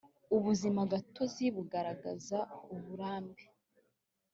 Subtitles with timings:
[0.35, 2.37] ubuzimagatozi bugaragaza
[2.73, 3.43] uburambe.